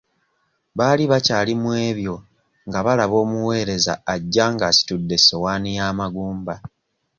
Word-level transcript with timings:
Baali 0.77 1.03
bakyali 1.11 1.53
mu 1.61 1.69
ebyo 1.89 2.15
nga 2.67 2.79
balaba 2.85 3.15
omuweereza 3.23 3.93
ajja 4.13 4.45
ng'asitudde 4.53 5.13
essowaani 5.19 5.69
y'amagumba. 5.77 6.55